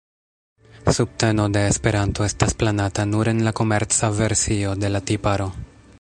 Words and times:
Subteno 0.97 1.45
de 1.57 1.61
Esperanto 1.73 2.25
estas 2.29 2.55
planata 2.63 3.07
nur 3.11 3.33
en 3.35 3.45
la 3.49 3.53
komerca 3.61 4.11
versio 4.23 4.73
de 4.85 4.93
la 4.97 5.07
tiparo. 5.13 5.51